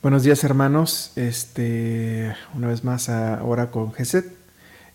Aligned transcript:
Buenos 0.00 0.22
días 0.22 0.44
hermanos, 0.44 1.10
este, 1.16 2.32
una 2.54 2.68
vez 2.68 2.84
más 2.84 3.08
ahora 3.08 3.72
con 3.72 3.92
Geset. 3.92 4.32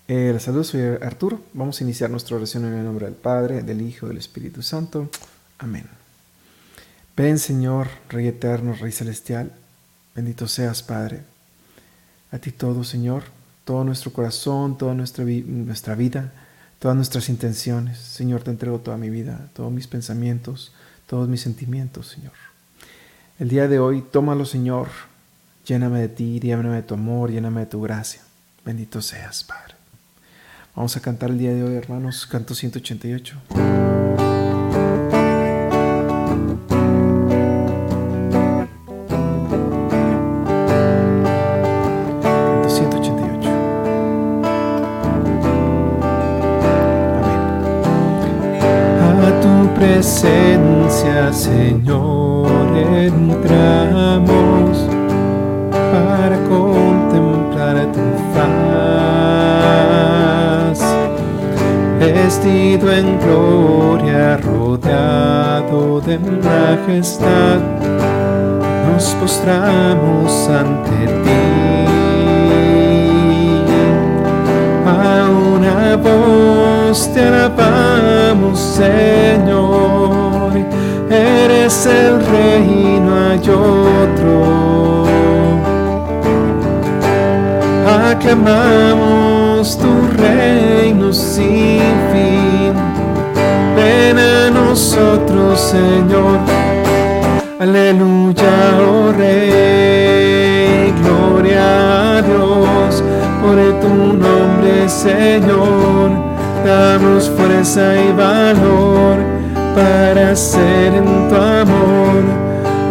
Eh, 0.08 0.32
les 0.32 0.44
saludo, 0.44 0.64
soy 0.64 0.80
Arturo. 1.02 1.42
Vamos 1.52 1.82
a 1.82 1.84
iniciar 1.84 2.10
nuestra 2.10 2.38
oración 2.38 2.64
en 2.64 2.76
el 2.76 2.86
nombre 2.86 3.08
del 3.08 3.16
Padre, 3.16 3.64
del 3.64 3.82
Hijo, 3.82 4.08
del 4.08 4.18
Espíritu 4.18 4.62
Santo. 4.62 5.10
Amén. 5.58 5.90
Ven 7.18 7.38
Señor, 7.38 7.90
Rey 8.08 8.28
eterno, 8.28 8.76
Rey 8.80 8.94
celestial, 8.94 9.52
bendito 10.16 10.48
seas 10.48 10.82
Padre. 10.84 11.24
A 12.32 12.38
ti 12.40 12.54
todo 12.54 12.86
Señor, 12.86 13.24
todo 13.66 13.84
nuestro 13.84 14.14
corazón, 14.14 14.78
toda 14.78 14.94
nuestra, 14.94 15.26
nuestra 15.26 15.96
vida, 15.96 16.32
todas 16.80 16.96
nuestras 16.96 17.28
intenciones. 17.28 17.98
Señor, 17.98 18.44
te 18.44 18.52
entrego 18.52 18.80
toda 18.80 18.96
mi 18.96 19.10
vida, 19.10 19.50
todos 19.52 19.70
mis 19.70 19.88
pensamientos, 19.88 20.72
todos 21.08 21.28
mis 21.28 21.42
sentimientos, 21.42 22.08
Señor. 22.08 22.53
El 23.44 23.50
día 23.50 23.68
de 23.68 23.78
hoy, 23.78 24.02
tómalo, 24.02 24.46
Señor. 24.46 24.88
Lléname 25.66 26.00
de 26.00 26.08
ti, 26.08 26.40
lléname 26.40 26.78
de 26.78 26.82
tu 26.82 26.94
amor, 26.94 27.30
lléname 27.30 27.60
de 27.60 27.66
tu 27.66 27.82
gracia. 27.82 28.22
Bendito 28.64 29.02
seas, 29.02 29.44
Padre. 29.44 29.76
Vamos 30.74 30.96
a 30.96 31.02
cantar 31.02 31.30
el 31.30 31.38
día 31.38 31.54
de 31.54 31.62
hoy, 31.62 31.76
hermanos, 31.76 32.26
canto 32.26 32.56
188. 32.56 33.36
Canto 42.22 42.70
188. 42.70 43.50
Amén. 49.02 49.26
A 49.26 49.42
tu 49.42 49.74
presencia, 49.76 51.34
Señor 51.34 52.23
entramos 52.78 54.88
para 55.92 56.38
contemplar 56.50 57.76
tu 57.92 58.00
faz, 58.34 58.50
vestido 62.00 62.92
en 62.92 63.20
gloria, 63.20 64.38
rodeado 64.38 66.02
de 66.02 66.18
majestad, 66.20 67.60
nos 68.92 69.06
postramos 69.16 70.50
ante 70.50 71.08
ti. 71.24 71.44
A 74.86 75.30
una 75.56 75.96
voz 75.98 77.12
te 77.14 77.22
alabamos, 77.22 78.60
Señor 78.60 80.33
eres 81.14 81.86
el 81.86 82.26
rey, 82.26 83.00
no 83.00 83.16
hay 83.16 83.40
otro. 83.40 85.06
Aclamamos 88.12 89.78
tu 89.78 90.08
reino 90.18 91.14
sin 91.14 91.82
fin. 92.12 92.74
Ven 93.76 94.18
a 94.18 94.50
nosotros, 94.50 95.60
Señor. 95.60 96.40
Aleluya, 97.60 98.80
oh 98.88 99.12
Rey. 99.12 100.94
Gloria 101.02 102.18
a 102.18 102.22
Dios 102.22 103.04
por 103.42 103.58
tu 103.82 103.90
nombre, 103.90 104.88
Señor. 104.88 106.12
Damos 106.66 107.30
fuerza 107.30 107.96
y 107.96 108.12
valor 108.14 109.33
para 109.76 110.36
ser 110.36 110.94
en 110.94 111.30
tu 111.30 111.36
amor 111.36 112.24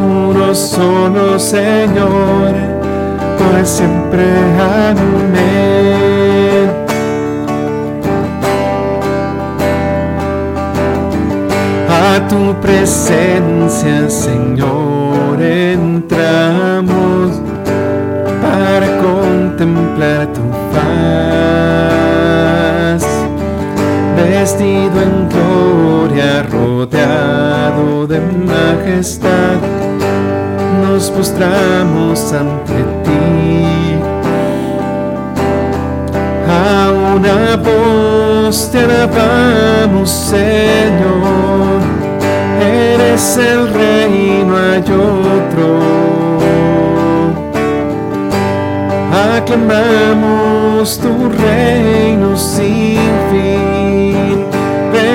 uno 0.04 0.54
solo, 0.54 1.38
Señor, 1.38 2.52
por 3.38 3.64
siempre. 3.64 4.24
Amén. 4.60 5.62
A 11.88 12.28
tu 12.28 12.54
presencia, 12.60 14.10
Señor, 14.10 15.40
entramos 15.40 17.40
para 18.42 18.98
contemplar 18.98 20.26
tu 20.32 20.42
paz, 20.72 21.91
vestido 24.42 25.00
en 25.00 25.28
gloria 25.28 26.42
rodeado 26.42 28.08
de 28.08 28.20
majestad, 28.20 29.60
nos 30.82 31.08
postramos 31.12 32.32
ante 32.32 32.74
ti. 33.04 34.00
A 36.50 36.90
una 37.14 37.56
voz 37.56 38.68
te 38.72 38.80
alabamos, 38.80 40.10
Señor, 40.10 41.78
eres 42.60 43.36
el 43.36 43.72
rey, 43.72 44.44
no 44.44 44.56
hay 44.58 44.80
otro. 44.80 45.68
Aclamamos 49.36 50.98
tu 50.98 51.28
reino 51.28 52.36
sin 52.36 53.21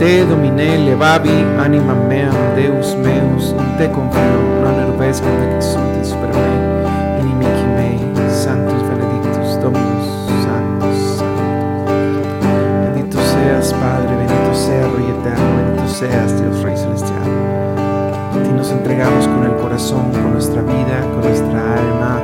Te 0.00 0.24
domine 0.24 0.78
levavi 0.78 1.44
anima 1.58 1.92
meam 1.92 2.32
Deus 2.56 2.96
meus, 2.96 3.50
in 3.52 3.76
te 3.76 3.86
confio, 3.92 4.38
non 4.64 4.78
erbes 4.80 5.20
cum 5.20 5.34
te 5.36 5.48
exultis 5.58 6.14
super 6.14 6.32
me, 6.32 6.54
inimici 7.20 7.66
mei, 7.76 7.98
santus 8.32 8.80
benedictus, 8.88 9.60
Dominus, 9.60 10.08
santos, 10.46 10.96
santos. 11.20 11.84
Bendito 12.80 13.18
seas, 13.20 13.74
Padre, 13.76 14.16
bendito 14.16 14.54
seas, 14.56 14.88
Rey 14.96 15.10
eterno, 15.12 15.48
bendito 15.58 15.88
seas, 15.92 16.32
Dios 16.40 16.62
Rey 16.62 16.76
celestial. 16.78 17.28
A 18.32 18.42
ti 18.42 18.50
nos 18.56 18.72
entregamos 18.72 19.28
con 19.28 19.44
el 19.44 19.54
corazón, 19.60 20.12
con 20.12 20.32
nuestra 20.32 20.62
vida, 20.62 21.04
con 21.12 21.28
nuestra 21.28 21.60
alma. 21.76 22.22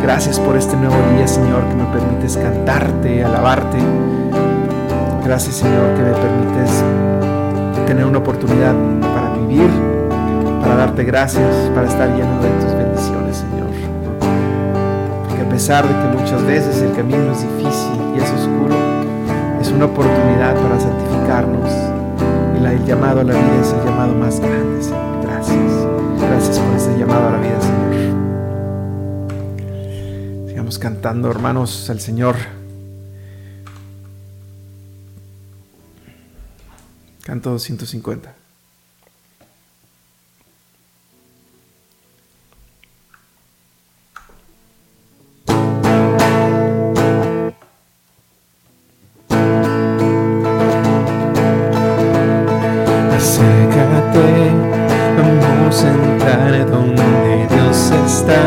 Gracias 0.00 0.38
por 0.38 0.54
este 0.56 0.76
nuevo 0.76 0.94
día, 1.16 1.26
Señor, 1.26 1.66
que 1.66 1.74
me 1.74 1.86
permites 1.90 2.36
cantarte, 2.36 3.24
alabarte. 3.24 3.82
Gracias, 5.28 5.56
Señor, 5.56 5.94
que 5.94 6.00
me 6.00 6.12
permites 6.12 6.82
tener 7.86 8.06
una 8.06 8.16
oportunidad 8.16 8.74
para 9.02 9.34
vivir, 9.34 9.68
para 10.62 10.76
darte 10.76 11.04
gracias, 11.04 11.54
para 11.74 11.86
estar 11.86 12.08
lleno 12.16 12.40
de 12.40 12.48
tus 12.48 12.72
bendiciones, 12.72 13.36
Señor. 13.36 13.68
Porque 15.28 15.42
a 15.42 15.48
pesar 15.50 15.86
de 15.86 15.92
que 15.92 16.16
muchas 16.18 16.42
veces 16.44 16.80
el 16.80 16.92
camino 16.94 17.30
es 17.30 17.42
difícil 17.42 18.00
y 18.16 18.20
es 18.20 18.30
oscuro, 18.30 18.74
es 19.60 19.70
una 19.70 19.84
oportunidad 19.84 20.54
para 20.54 20.80
santificarnos. 20.80 21.72
Y 22.58 22.64
el 22.64 22.84
llamado 22.86 23.20
a 23.20 23.24
la 23.24 23.34
vida 23.34 23.60
es 23.60 23.70
el 23.70 23.84
llamado 23.84 24.14
más 24.14 24.40
grande, 24.40 24.82
Señor. 24.82 25.26
Gracias. 25.26 25.86
Gracias 26.22 26.58
por 26.58 26.74
ese 26.74 26.98
llamado 26.98 27.28
a 27.28 27.32
la 27.32 27.38
vida, 27.38 27.60
Señor. 27.60 27.92
Sigamos 30.48 30.78
cantando, 30.78 31.30
hermanos, 31.30 31.90
al 31.90 32.00
Señor. 32.00 32.57
Canto 37.38 37.50
250. 37.50 38.34
Acércate, 53.14 54.26
vamos 55.16 55.84
a 55.84 56.64
donde 56.64 57.46
Dios 57.54 57.92
está, 58.04 58.42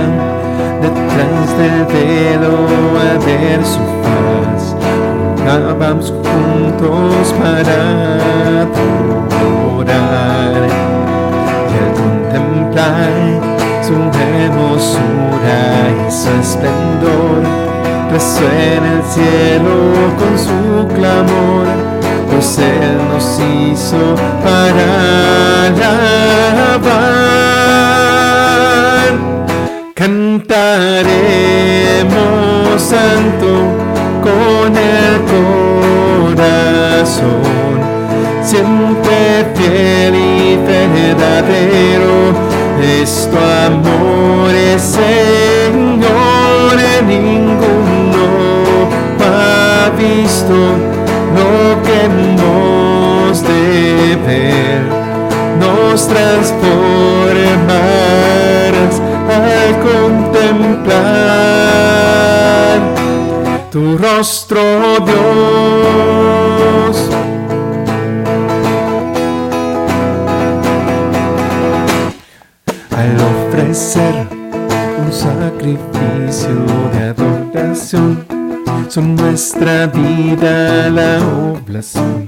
detrás 0.82 1.58
del 1.58 1.86
velo 1.86 2.68
a 3.00 3.18
ver 3.26 3.66
su 3.66 3.80
faz. 4.04 4.81
Vamos 5.44 6.12
juntos 6.12 7.34
para 7.40 7.78
adorar 8.62 9.90
y 11.68 11.74
al 11.78 11.92
contemplar 11.94 13.14
su 13.84 13.96
hermosura 14.18 15.60
y 16.08 16.12
su 16.12 16.30
esplendor, 16.40 17.42
resuena 18.12 18.88
el 18.94 19.04
cielo 19.04 19.76
con 20.18 20.34
su 20.38 20.88
clamor, 20.96 21.66
pues 22.32 22.50
Él 22.60 22.94
nos 23.12 23.26
hizo 23.40 24.02
para 24.44 24.88
alabar. 25.68 26.02
Cantaremos 29.96 30.72
santo 32.78 33.81
con 34.22 34.76
el 34.78 35.14
corazón, 36.36 37.42
siempre 38.44 39.46
fiel 39.56 40.16
y 40.16 40.58
verdadero, 40.58 42.34
es 42.82 43.30
tu 43.32 43.38
amor, 43.38 44.52
es 44.54 44.82
Señor, 44.82 46.12
ninguno 47.08 48.26
ha 49.20 49.90
visto 49.98 50.58
lo 51.36 51.52
que 51.84 51.94
hemos 52.06 53.44
de 53.44 54.18
ver, 54.26 54.82
nos 55.60 56.08
transformarás 56.08 58.01
tu 63.72 63.98
rostro, 63.98 64.62
Dios. 65.06 67.10
Al 72.98 73.16
ofrecer 73.32 74.28
un 75.02 75.12
sacrificio 75.14 76.56
de 76.92 77.00
adoración, 77.12 78.26
son 78.90 79.16
nuestra 79.16 79.88
vida 79.88 80.90
la 80.90 81.20
oblación. 81.54 82.28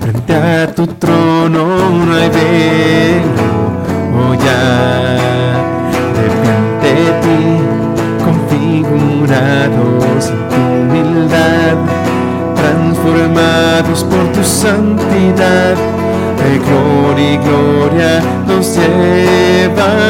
Frente 0.00 0.34
a 0.34 0.74
tu 0.74 0.86
trono 0.86 1.66
no 2.06 2.14
hay 2.14 2.30
velo, 2.30 3.50
oh 4.16 4.34
ya, 4.34 5.18
de 6.80 6.94
ti 7.20 7.38
configurados 8.24 10.32
por 14.04 14.32
tu 14.32 14.42
santidad, 14.44 15.76
de 16.40 16.58
gloria 16.66 17.32
y 17.32 17.36
gloria 17.38 18.22
nos 18.46 18.76
llevará. 18.76 20.00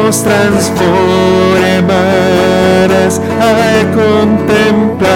nos 0.05 0.21
transformarás 0.21 3.19
al 3.41 3.91
contemplar. 3.91 5.09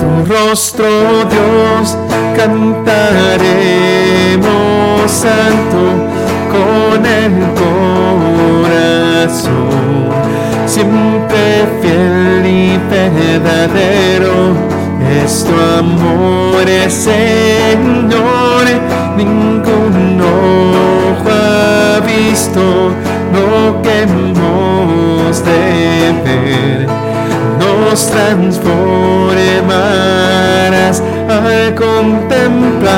Tu 0.00 0.08
rostro, 0.32 0.88
Dios, 1.30 1.96
cantaremos 2.36 2.96
santo 5.06 5.80
con 6.50 7.06
el 7.06 7.32
corazón, 8.64 10.10
siempre 10.66 11.68
fiel 11.80 12.44
y 12.44 12.76
verdadero, 12.90 14.56
es 15.22 15.44
tu 15.44 15.54
amor, 15.78 16.66
Señor, 16.88 18.64
ningún 19.16 20.20
ojo 20.20 20.77
visto 22.00 22.92
lo 23.32 23.80
que 23.82 24.02
hemos 24.02 25.44
de 25.44 26.12
ver, 26.24 26.88
nos 27.58 28.10
transformarás 28.10 31.02
al 31.28 31.74
contemplar 31.74 32.88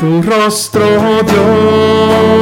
tu 0.00 0.22
rostro, 0.22 1.22
Dios. 1.22 2.35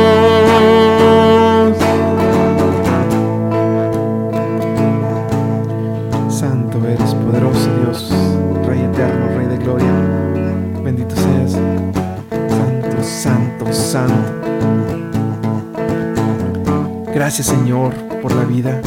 Gracias 17.24 17.46
Señor 17.46 17.94
por 18.20 18.34
la 18.34 18.44
vida. 18.44 18.82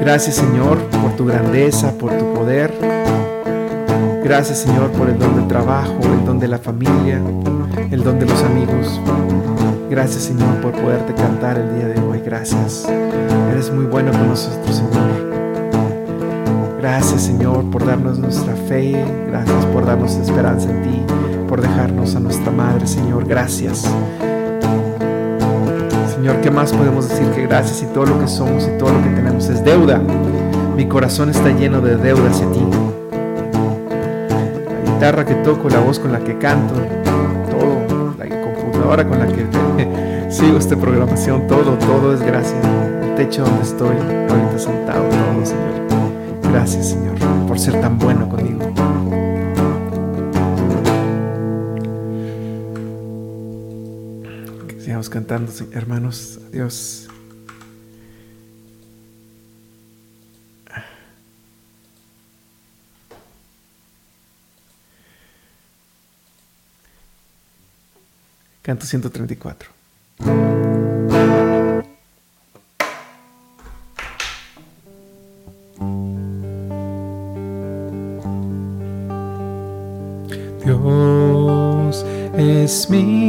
Gracias 0.00 0.36
Señor 0.36 0.78
por 1.02 1.16
tu 1.16 1.26
grandeza, 1.26 1.98
por 1.98 2.16
tu 2.16 2.32
poder. 2.32 2.72
Gracias 4.22 4.58
Señor 4.58 4.92
por 4.92 5.10
el 5.10 5.18
don 5.18 5.34
del 5.34 5.48
trabajo, 5.48 5.98
el 6.04 6.24
don 6.24 6.38
de 6.38 6.46
la 6.46 6.58
familia, 6.58 7.20
el 7.90 8.04
don 8.04 8.20
de 8.20 8.26
los 8.26 8.40
amigos. 8.44 9.00
Gracias 9.90 10.22
Señor 10.22 10.60
por 10.60 10.70
poderte 10.70 11.12
cantar 11.14 11.58
el 11.58 11.74
día 11.74 11.88
de 11.88 12.00
hoy. 12.00 12.22
Gracias. 12.24 12.88
Eres 13.50 13.72
muy 13.72 13.86
bueno 13.86 14.12
con 14.12 14.28
nosotros 14.28 14.76
Señor. 14.76 15.32
Gracias 16.78 17.22
Señor 17.22 17.68
por 17.72 17.84
darnos 17.84 18.20
nuestra 18.20 18.54
fe. 18.54 19.04
Gracias 19.26 19.66
por 19.66 19.84
darnos 19.84 20.14
esperanza 20.14 20.70
en 20.70 20.82
ti. 20.84 21.02
Por 21.48 21.62
dejarnos 21.62 22.14
a 22.14 22.20
nuestra 22.20 22.52
Madre 22.52 22.86
Señor. 22.86 23.26
Gracias. 23.26 23.92
Señor, 26.18 26.40
¿qué 26.40 26.50
más 26.50 26.72
podemos 26.72 27.08
decir 27.08 27.30
que 27.30 27.42
gracias 27.42 27.80
y 27.80 27.86
todo 27.94 28.04
lo 28.04 28.18
que 28.18 28.26
somos 28.26 28.66
y 28.66 28.76
todo 28.76 28.90
lo 28.90 29.00
que 29.04 29.10
tenemos 29.10 29.48
es 29.48 29.62
deuda? 29.62 30.02
Mi 30.76 30.84
corazón 30.86 31.30
está 31.30 31.50
lleno 31.50 31.80
de 31.80 31.96
deuda 31.96 32.28
hacia 32.28 32.50
ti 32.50 32.60
guitarra 34.98 35.24
que 35.24 35.36
toco, 35.36 35.68
la 35.68 35.78
voz 35.78 36.00
con 36.00 36.10
la 36.10 36.18
que 36.18 36.36
canto, 36.38 36.74
todo, 37.48 38.14
la 38.18 38.26
computadora 38.42 39.06
con 39.06 39.20
la 39.20 39.28
que 39.28 39.46
sigo 40.28 40.58
esta 40.58 40.74
programación, 40.74 41.46
todo, 41.46 41.78
todo 41.78 42.12
es 42.12 42.20
gracias. 42.20 42.58
El 43.04 43.14
techo 43.14 43.44
donde 43.44 43.62
estoy, 43.62 43.94
ahorita 43.96 44.58
sentado, 44.58 45.04
todo, 45.04 45.46
Señor. 45.46 46.50
Gracias, 46.50 46.88
Señor, 46.88 47.14
por 47.46 47.60
ser 47.60 47.80
tan 47.80 47.96
bueno 47.96 48.28
conmigo. 48.28 48.57
Sigamos 55.08 55.10
cantando, 55.10 55.52
hermanos. 55.72 56.38
Adiós. 56.48 57.08
Canto 68.62 68.84
134. 68.84 69.70
Dios 80.64 82.04
es 82.36 82.90
mi 82.90 83.27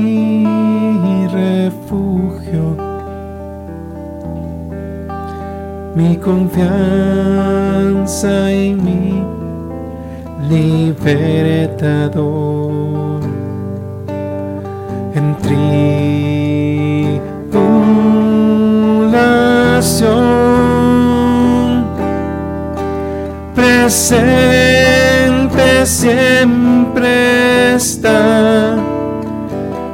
mi 6.00 6.16
confianza 6.16 6.72
y 8.54 8.74
mi 8.74 9.22
libertador. 10.50 12.00
En 15.14 15.36
tribulación 15.46 17.20
presente 23.54 24.26
siempre 25.86 27.10
está 27.76 28.76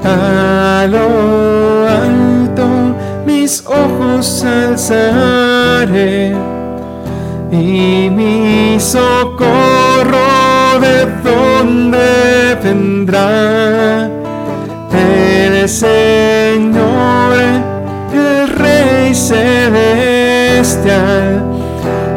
a 0.03 0.85
lo 0.87 1.07
alto 1.87 2.65
mis 3.25 3.63
ojos 3.65 3.94
alzaré 4.43 6.33
y 7.51 8.09
mi 8.09 8.79
socorro 8.79 10.15
de 10.79 11.05
donde 11.21 12.57
vendrá 12.63 14.09
el 14.93 15.67
Señor, 15.67 17.33
el 18.13 18.47
Rey 18.57 19.13
celestial, 19.13 19.83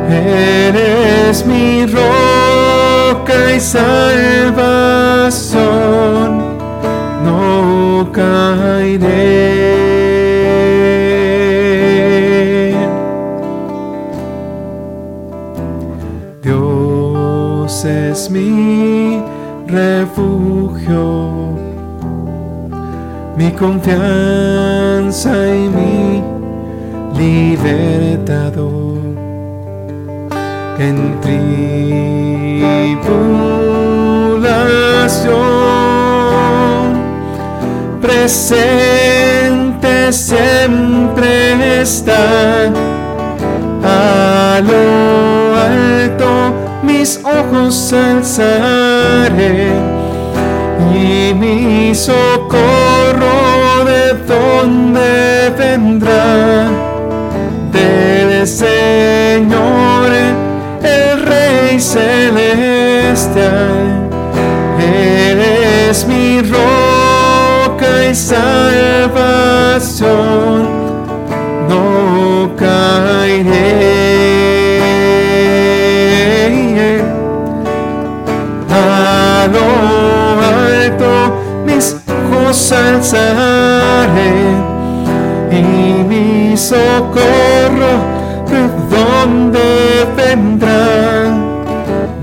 eres 0.08 1.44
mi 1.46 1.84
roca 1.86 3.52
y 3.56 3.60
salvación, 3.60 4.58
no 7.24 8.08
caeré. 8.12 9.37
Confianza 23.58 25.30
y 25.48 25.68
mi 25.68 26.22
libertador. 27.18 28.98
En 30.78 31.20
tribulación 31.20 31.58
presente 38.00 39.92
siempre 40.12 41.80
está 41.82 42.66
a 43.82 44.60
lo 44.60 45.56
alto 45.56 46.28
mis 46.84 47.20
ojos 47.24 47.92
alzaré 47.92 49.87
y 51.28 51.34
mi 51.34 51.94
socorro 51.94 53.84
de 53.84 54.14
dónde 54.26 55.52
vendrá 55.58 56.70
del 57.70 58.46
Señor 58.46 60.12
el 60.82 61.22
Rey 61.26 61.78
celestial. 61.80 63.28
Él 64.80 65.40
es 65.90 66.06
mi 66.06 66.40
roca 66.40 68.06
y 68.10 68.14
salvación. 68.14 69.18
No 71.68 72.56
caeré 72.56 73.27
y 85.50 85.62
mi 86.06 86.54
socorro 86.56 87.94
de 88.50 88.68
dónde 88.94 90.06
vendrá 90.14 91.32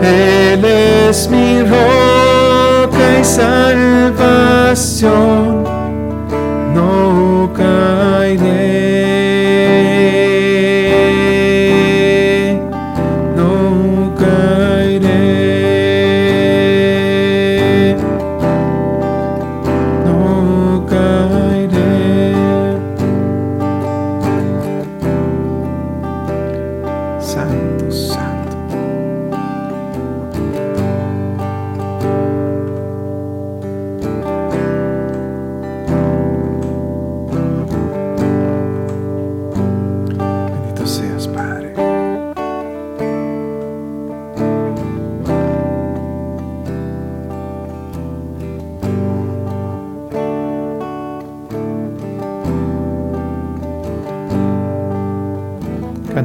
Él 0.00 0.64
es 0.64 1.28
mi 1.28 1.62
roca 1.62 3.18
y 3.20 3.24
salvación 3.24 4.58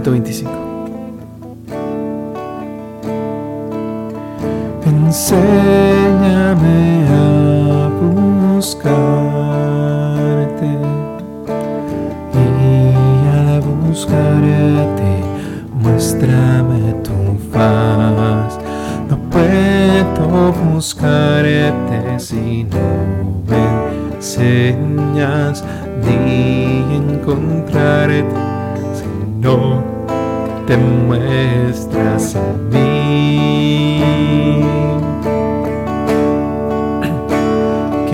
125. 0.04 0.53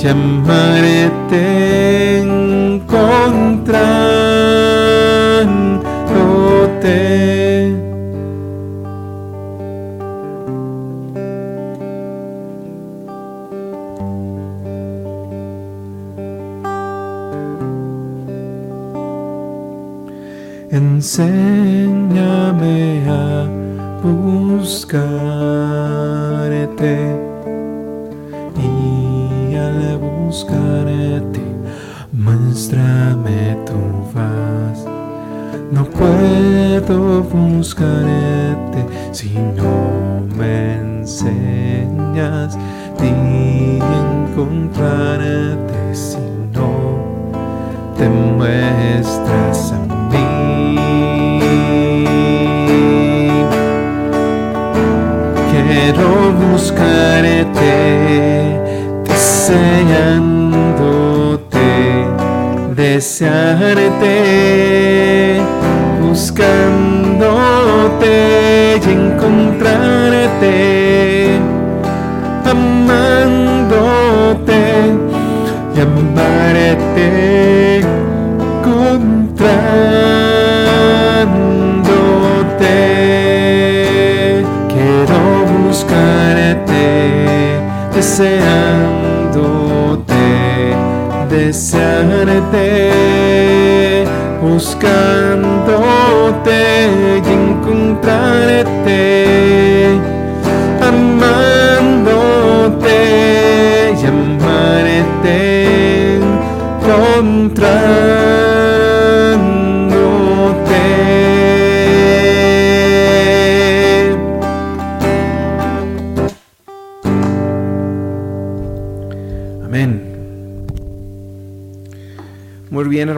llamarte, 0.00 1.42
encontrándote. 2.20 3.57
Enséñame 21.20 23.02
a 23.08 23.48
buscarte 24.04 24.86
y 28.56 29.56
al 29.56 29.98
buscarte 29.98 31.42
muéstrame 32.12 33.58
tu 33.66 34.04
faz. 34.14 34.86
No 35.72 35.86
puedo 35.86 37.24
buscarte 37.24 38.86
si 39.10 39.40
no 39.56 40.22
me 40.36 40.76
enseñas 40.76 42.56
ni 43.00 43.80
encontrarte 43.80 45.92
si 45.92 46.20
no 46.52 46.70
te 47.96 48.08
muestras 48.08 49.72
a. 49.72 49.87
Quiero 55.80 56.32
buscarte 56.32 57.76
deseándote, 59.04 62.04
desearte, 62.74 64.16
buscándote 66.02 68.10
y 68.84 68.88
encontrarte, 68.90 70.46
amándote 72.44 73.78
y 75.76 75.80
amarte, 75.80 77.78
encontrándote. 77.78 80.27
Buscándote 94.58 95.37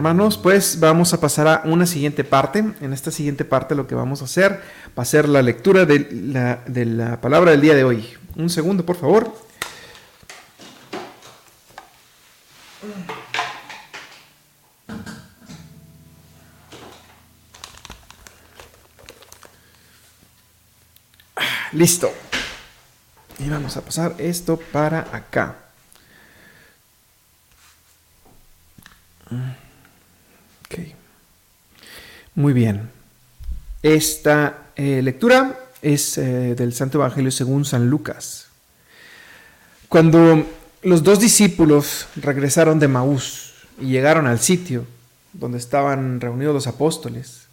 hermanos, 0.01 0.39
pues 0.39 0.79
vamos 0.79 1.13
a 1.13 1.19
pasar 1.19 1.47
a 1.47 1.61
una 1.65 1.85
siguiente 1.85 2.23
parte. 2.23 2.65
En 2.81 2.91
esta 2.91 3.11
siguiente 3.11 3.45
parte 3.45 3.75
lo 3.75 3.85
que 3.85 3.93
vamos 3.93 4.23
a 4.23 4.25
hacer 4.25 4.59
va 4.97 5.03
a 5.03 5.05
ser 5.05 5.29
la 5.29 5.43
lectura 5.43 5.85
de 5.85 6.07
la, 6.11 6.63
de 6.65 6.85
la 6.85 7.21
palabra 7.21 7.51
del 7.51 7.61
día 7.61 7.75
de 7.75 7.83
hoy. 7.83 8.09
Un 8.35 8.49
segundo, 8.49 8.83
por 8.83 8.95
favor. 8.95 9.31
Listo. 21.73 22.11
Y 23.37 23.49
vamos 23.51 23.77
a 23.77 23.81
pasar 23.81 24.15
esto 24.17 24.57
para 24.57 25.01
acá. 25.15 25.70
Muy 32.41 32.53
bien. 32.53 32.89
Esta 33.83 34.63
eh, 34.75 35.01
lectura 35.03 35.59
es 35.83 36.17
eh, 36.17 36.55
del 36.55 36.73
Santo 36.73 36.97
Evangelio 36.97 37.29
según 37.29 37.65
San 37.65 37.87
Lucas. 37.87 38.47
Cuando 39.87 40.47
los 40.81 41.03
dos 41.03 41.19
discípulos 41.19 42.07
regresaron 42.15 42.79
de 42.79 42.87
Maús 42.87 43.53
y 43.79 43.89
llegaron 43.89 44.25
al 44.25 44.39
sitio 44.39 44.87
donde 45.33 45.59
estaban 45.59 46.19
reunidos 46.19 46.55
los 46.55 46.65
apóstoles, 46.65 47.43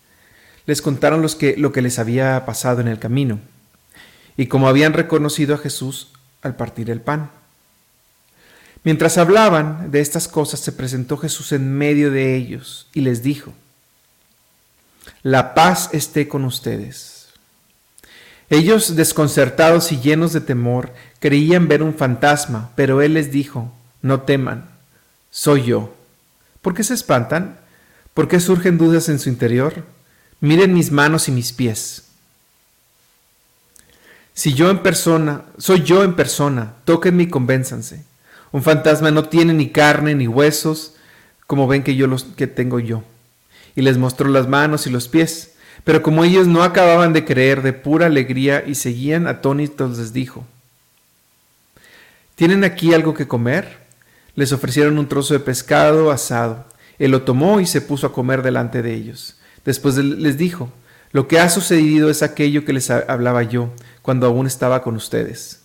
les 0.64 0.80
contaron 0.80 1.20
los 1.20 1.36
que, 1.36 1.54
lo 1.58 1.70
que 1.70 1.82
les 1.82 1.98
había 1.98 2.46
pasado 2.46 2.80
en 2.80 2.88
el 2.88 2.98
camino 2.98 3.40
y 4.38 4.46
cómo 4.46 4.68
habían 4.68 4.94
reconocido 4.94 5.54
a 5.54 5.58
Jesús 5.58 6.12
al 6.40 6.56
partir 6.56 6.88
el 6.88 7.02
pan. 7.02 7.30
Mientras 8.84 9.18
hablaban 9.18 9.90
de 9.90 10.00
estas 10.00 10.28
cosas, 10.28 10.60
se 10.60 10.72
presentó 10.72 11.18
Jesús 11.18 11.52
en 11.52 11.76
medio 11.76 12.10
de 12.10 12.36
ellos 12.36 12.88
y 12.94 13.02
les 13.02 13.22
dijo, 13.22 13.52
La 15.22 15.54
paz 15.54 15.90
esté 15.92 16.28
con 16.28 16.44
ustedes. 16.44 17.28
Ellos, 18.50 18.96
desconcertados 18.96 19.92
y 19.92 20.00
llenos 20.00 20.32
de 20.32 20.40
temor, 20.40 20.92
creían 21.20 21.68
ver 21.68 21.82
un 21.82 21.94
fantasma, 21.94 22.70
pero 22.76 23.02
él 23.02 23.14
les 23.14 23.30
dijo, 23.30 23.72
No 24.00 24.22
teman, 24.22 24.70
soy 25.30 25.64
yo. 25.64 25.94
¿Por 26.62 26.74
qué 26.74 26.82
se 26.82 26.94
espantan? 26.94 27.58
¿Por 28.14 28.28
qué 28.28 28.40
surgen 28.40 28.78
dudas 28.78 29.08
en 29.08 29.18
su 29.18 29.28
interior? 29.28 29.84
Miren 30.40 30.72
mis 30.72 30.90
manos 30.90 31.28
y 31.28 31.32
mis 31.32 31.52
pies. 31.52 32.04
Si 34.32 34.54
yo 34.54 34.70
en 34.70 34.82
persona, 34.82 35.42
soy 35.58 35.82
yo 35.82 36.04
en 36.04 36.14
persona, 36.14 36.74
tóquenme 36.84 37.24
y 37.24 37.28
convénzanse. 37.28 38.04
Un 38.52 38.62
fantasma 38.62 39.10
no 39.10 39.28
tiene 39.28 39.52
ni 39.52 39.70
carne 39.70 40.14
ni 40.14 40.26
huesos, 40.26 40.94
como 41.46 41.66
ven 41.66 41.82
que 41.82 41.96
yo 41.96 42.06
los 42.06 42.24
que 42.24 42.46
tengo 42.46 42.78
yo. 42.78 43.02
Y 43.78 43.82
les 43.82 43.96
mostró 43.96 44.28
las 44.28 44.48
manos 44.48 44.88
y 44.88 44.90
los 44.90 45.06
pies. 45.06 45.52
Pero 45.84 46.02
como 46.02 46.24
ellos 46.24 46.48
no 46.48 46.64
acababan 46.64 47.12
de 47.12 47.24
creer 47.24 47.62
de 47.62 47.72
pura 47.72 48.06
alegría 48.06 48.64
y 48.66 48.74
seguían 48.74 49.28
atónitos, 49.28 49.98
les 49.98 50.12
dijo: 50.12 50.44
¿Tienen 52.34 52.64
aquí 52.64 52.92
algo 52.92 53.14
que 53.14 53.28
comer? 53.28 53.78
Les 54.34 54.50
ofrecieron 54.50 54.98
un 54.98 55.08
trozo 55.08 55.34
de 55.34 55.38
pescado 55.38 56.10
asado. 56.10 56.66
Él 56.98 57.12
lo 57.12 57.22
tomó 57.22 57.60
y 57.60 57.66
se 57.66 57.80
puso 57.80 58.08
a 58.08 58.12
comer 58.12 58.42
delante 58.42 58.82
de 58.82 58.94
ellos. 58.94 59.38
Después 59.64 59.96
les 59.96 60.36
dijo: 60.36 60.72
Lo 61.12 61.28
que 61.28 61.38
ha 61.38 61.48
sucedido 61.48 62.10
es 62.10 62.24
aquello 62.24 62.64
que 62.64 62.72
les 62.72 62.90
hablaba 62.90 63.44
yo 63.44 63.70
cuando 64.02 64.26
aún 64.26 64.48
estaba 64.48 64.82
con 64.82 64.96
ustedes 64.96 65.60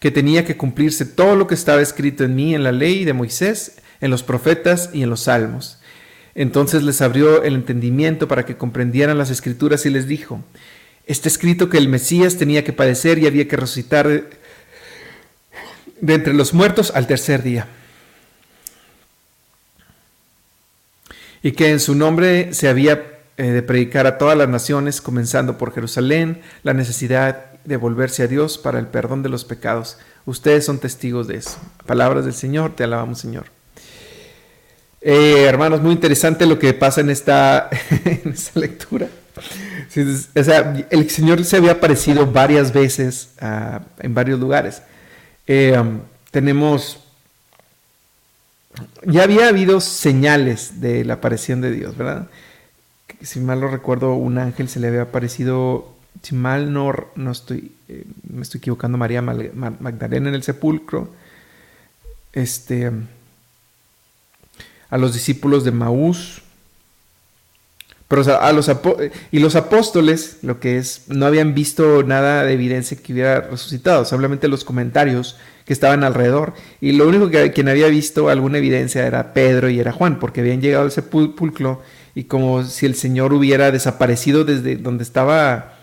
que 0.00 0.10
tenía 0.10 0.46
que 0.46 0.56
cumplirse 0.56 1.04
todo 1.04 1.36
lo 1.36 1.46
que 1.46 1.54
estaba 1.54 1.82
escrito 1.82 2.24
en 2.24 2.34
mí 2.34 2.54
en 2.54 2.64
la 2.64 2.72
ley 2.72 3.04
de 3.04 3.12
Moisés, 3.12 3.82
en 4.00 4.10
los 4.10 4.22
profetas 4.22 4.88
y 4.94 5.02
en 5.02 5.10
los 5.10 5.20
salmos. 5.20 5.78
Entonces 6.34 6.82
les 6.82 7.00
abrió 7.00 7.42
el 7.42 7.54
entendimiento 7.54 8.28
para 8.28 8.44
que 8.44 8.56
comprendieran 8.56 9.18
las 9.18 9.30
escrituras 9.30 9.84
y 9.86 9.90
les 9.90 10.06
dijo, 10.06 10.42
está 11.06 11.28
escrito 11.28 11.68
que 11.68 11.78
el 11.78 11.88
Mesías 11.88 12.36
tenía 12.36 12.64
que 12.64 12.72
padecer 12.72 13.18
y 13.18 13.26
había 13.26 13.48
que 13.48 13.56
resucitar 13.56 14.28
de 16.00 16.14
entre 16.14 16.34
los 16.34 16.54
muertos 16.54 16.92
al 16.94 17.06
tercer 17.06 17.42
día. 17.42 17.66
Y 21.42 21.52
que 21.52 21.70
en 21.70 21.80
su 21.80 21.94
nombre 21.94 22.52
se 22.52 22.68
había 22.68 23.18
eh, 23.36 23.44
de 23.44 23.62
predicar 23.62 24.06
a 24.06 24.18
todas 24.18 24.36
las 24.36 24.48
naciones, 24.48 25.00
comenzando 25.00 25.56
por 25.56 25.72
Jerusalén, 25.72 26.42
la 26.62 26.74
necesidad 26.74 27.50
de 27.64 27.76
volverse 27.76 28.22
a 28.22 28.26
Dios 28.26 28.58
para 28.58 28.78
el 28.78 28.86
perdón 28.86 29.22
de 29.22 29.30
los 29.30 29.44
pecados. 29.44 29.98
Ustedes 30.26 30.66
son 30.66 30.78
testigos 30.78 31.26
de 31.26 31.36
eso. 31.36 31.58
Palabras 31.86 32.24
del 32.24 32.34
Señor, 32.34 32.76
te 32.76 32.84
alabamos 32.84 33.18
Señor. 33.18 33.59
Eh, 35.00 35.44
hermanos, 35.44 35.80
muy 35.80 35.92
interesante 35.92 36.46
lo 36.46 36.58
que 36.58 36.74
pasa 36.74 37.00
en 37.00 37.10
esta, 37.10 37.70
en 38.04 38.32
esta 38.32 38.60
lectura. 38.60 39.08
O 40.36 40.44
sea, 40.44 40.86
el 40.90 41.10
Señor 41.10 41.44
se 41.44 41.56
había 41.56 41.72
aparecido 41.72 42.30
varias 42.30 42.72
veces 42.72 43.30
uh, 43.40 43.80
en 43.98 44.14
varios 44.14 44.38
lugares. 44.38 44.82
Eh, 45.46 45.76
um, 45.78 46.00
tenemos, 46.30 47.00
ya 49.04 49.24
había 49.24 49.48
habido 49.48 49.80
señales 49.80 50.80
de 50.80 51.04
la 51.04 51.14
aparición 51.14 51.60
de 51.60 51.72
Dios, 51.72 51.96
¿verdad? 51.96 52.28
Si 53.22 53.40
mal 53.40 53.60
no 53.60 53.68
recuerdo, 53.68 54.14
un 54.14 54.38
ángel 54.38 54.68
se 54.68 54.80
le 54.80 54.88
había 54.88 55.02
aparecido 55.02 55.96
si 56.22 56.34
mal 56.34 56.72
no, 56.72 56.92
no 57.14 57.30
estoy, 57.30 57.72
eh, 57.88 58.04
me 58.30 58.42
estoy 58.42 58.58
equivocando, 58.58 58.98
María 58.98 59.22
Magdalena 59.22 60.28
en 60.28 60.34
el 60.34 60.42
sepulcro, 60.42 61.10
este, 62.32 62.90
a 64.90 64.98
los 64.98 65.14
discípulos 65.14 65.64
de 65.64 65.70
Maús, 65.70 66.42
pero 68.08 68.22
a 68.40 68.52
los 68.52 68.68
y 69.30 69.38
los 69.38 69.54
apóstoles, 69.54 70.38
lo 70.42 70.58
que 70.58 70.78
es, 70.78 71.04
no 71.06 71.26
habían 71.26 71.54
visto 71.54 72.02
nada 72.02 72.42
de 72.42 72.52
evidencia 72.52 72.96
que 72.96 73.12
hubiera 73.12 73.40
resucitado, 73.42 74.04
simplemente 74.04 74.48
los 74.48 74.64
comentarios 74.64 75.36
que 75.64 75.72
estaban 75.72 76.02
alrededor. 76.02 76.54
Y 76.80 76.90
lo 76.92 77.06
único 77.06 77.30
que 77.30 77.52
quien 77.52 77.68
había 77.68 77.86
visto 77.86 78.28
alguna 78.28 78.58
evidencia 78.58 79.06
era 79.06 79.32
Pedro 79.32 79.70
y 79.70 79.78
era 79.78 79.92
Juan, 79.92 80.18
porque 80.18 80.40
habían 80.40 80.60
llegado 80.60 80.84
al 80.84 80.90
sepulcro 80.90 81.82
y 82.16 82.24
como 82.24 82.64
si 82.64 82.86
el 82.86 82.96
Señor 82.96 83.32
hubiera 83.32 83.70
desaparecido 83.70 84.44
desde 84.44 84.74
donde 84.74 85.04
estaba 85.04 85.76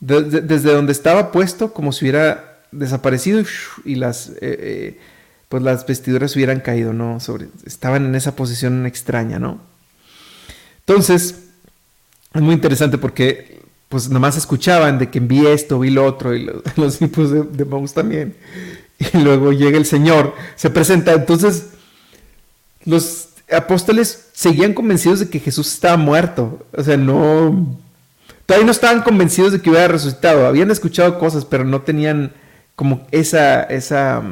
desde 0.00 0.72
donde 0.72 0.90
estaba 0.90 1.30
puesto, 1.30 1.72
como 1.72 1.92
si 1.92 2.04
hubiera 2.04 2.58
desaparecido 2.72 3.40
y, 3.84 3.94
las, 3.94 4.30
eh, 4.30 4.36
eh, 4.40 4.98
pues 5.52 5.62
las 5.62 5.84
vestiduras 5.84 6.34
hubieran 6.34 6.60
caído, 6.60 6.94
¿no? 6.94 7.20
Sobre, 7.20 7.48
estaban 7.66 8.06
en 8.06 8.14
esa 8.14 8.34
posición 8.34 8.86
extraña, 8.86 9.38
¿no? 9.38 9.60
Entonces, 10.78 11.40
es 12.32 12.40
muy 12.40 12.54
interesante 12.54 12.96
porque 12.96 13.60
pues 13.90 14.08
nomás 14.08 14.38
escuchaban 14.38 14.98
de 14.98 15.10
que 15.10 15.20
vi 15.20 15.46
esto, 15.46 15.78
vi 15.78 15.90
lo 15.90 16.06
otro, 16.06 16.34
y 16.34 16.44
los, 16.44 16.62
los 16.78 16.98
tipos 16.98 17.30
de, 17.30 17.42
de 17.42 17.88
también. 17.94 18.34
Y 19.12 19.18
luego 19.18 19.52
llega 19.52 19.76
el 19.76 19.84
Señor, 19.84 20.34
se 20.56 20.70
presenta. 20.70 21.12
Entonces, 21.12 21.66
los 22.86 23.28
apóstoles 23.54 24.28
seguían 24.32 24.72
convencidos 24.72 25.20
de 25.20 25.28
que 25.28 25.38
Jesús 25.38 25.70
estaba 25.70 25.98
muerto. 25.98 26.64
O 26.74 26.82
sea, 26.82 26.96
no. 26.96 27.78
Todavía 28.46 28.64
no 28.64 28.72
estaban 28.72 29.02
convencidos 29.02 29.52
de 29.52 29.60
que 29.60 29.68
hubiera 29.68 29.88
resucitado. 29.88 30.46
Habían 30.46 30.70
escuchado 30.70 31.18
cosas, 31.18 31.44
pero 31.44 31.66
no 31.66 31.82
tenían 31.82 32.32
como 32.74 33.06
esa, 33.10 33.64
esa 33.64 34.22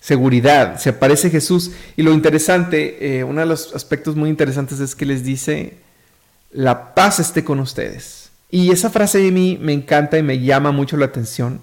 seguridad. 0.00 0.78
Se 0.78 0.90
aparece 0.90 1.30
Jesús. 1.30 1.72
Y 1.96 2.02
lo 2.02 2.12
interesante, 2.12 3.18
eh, 3.18 3.24
uno 3.24 3.40
de 3.40 3.46
los 3.46 3.74
aspectos 3.74 4.16
muy 4.16 4.30
interesantes 4.30 4.80
es 4.80 4.94
que 4.94 5.06
les 5.06 5.24
dice: 5.24 5.78
La 6.50 6.94
paz 6.94 7.18
esté 7.18 7.44
con 7.44 7.60
ustedes. 7.60 8.30
Y 8.50 8.70
esa 8.70 8.90
frase 8.90 9.18
de 9.18 9.32
mí 9.32 9.58
me 9.60 9.72
encanta 9.72 10.18
y 10.18 10.22
me 10.22 10.40
llama 10.40 10.70
mucho 10.70 10.96
la 10.96 11.06
atención. 11.06 11.60